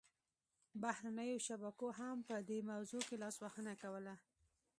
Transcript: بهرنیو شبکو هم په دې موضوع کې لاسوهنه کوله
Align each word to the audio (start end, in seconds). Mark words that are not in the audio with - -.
بهرنیو 0.83 1.37
شبکو 1.47 1.87
هم 1.99 2.17
په 2.27 2.35
دې 2.49 2.59
موضوع 2.71 3.01
کې 3.07 3.15
لاسوهنه 3.23 3.73
کوله 3.81 4.15